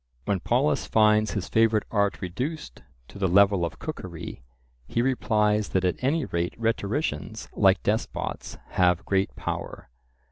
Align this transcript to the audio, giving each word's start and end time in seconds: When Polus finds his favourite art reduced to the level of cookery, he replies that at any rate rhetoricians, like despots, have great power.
When 0.25 0.39
Polus 0.39 0.87
finds 0.87 1.33
his 1.33 1.47
favourite 1.47 1.83
art 1.91 2.21
reduced 2.23 2.81
to 3.07 3.19
the 3.19 3.27
level 3.27 3.63
of 3.63 3.77
cookery, 3.77 4.41
he 4.87 4.99
replies 4.99 5.69
that 5.69 5.85
at 5.85 6.03
any 6.03 6.25
rate 6.25 6.55
rhetoricians, 6.57 7.47
like 7.53 7.83
despots, 7.83 8.57
have 8.69 9.05
great 9.05 9.35
power. 9.35 9.89